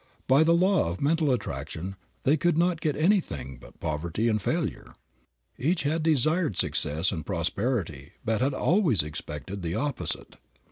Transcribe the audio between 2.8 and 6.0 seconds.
get anything but poverty and failure. Each